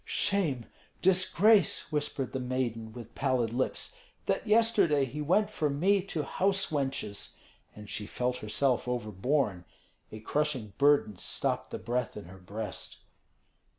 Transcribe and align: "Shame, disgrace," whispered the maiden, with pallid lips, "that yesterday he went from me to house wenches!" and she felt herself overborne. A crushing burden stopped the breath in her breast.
"Shame, 0.03 0.65
disgrace," 1.03 1.91
whispered 1.91 2.33
the 2.33 2.39
maiden, 2.39 2.91
with 2.91 3.13
pallid 3.13 3.53
lips, 3.53 3.95
"that 4.25 4.47
yesterday 4.47 5.05
he 5.05 5.21
went 5.21 5.51
from 5.51 5.79
me 5.79 6.01
to 6.05 6.23
house 6.23 6.71
wenches!" 6.71 7.35
and 7.75 7.87
she 7.87 8.07
felt 8.07 8.37
herself 8.37 8.87
overborne. 8.87 9.63
A 10.11 10.19
crushing 10.19 10.73
burden 10.79 11.17
stopped 11.19 11.69
the 11.69 11.77
breath 11.77 12.17
in 12.17 12.25
her 12.25 12.39
breast. 12.39 12.97